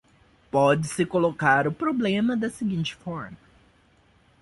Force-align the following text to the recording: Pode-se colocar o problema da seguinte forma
Pode-se 0.49 1.05
colocar 1.05 1.67
o 1.67 1.71
problema 1.71 2.35
da 2.35 2.49
seguinte 2.49 2.95
forma 2.95 3.37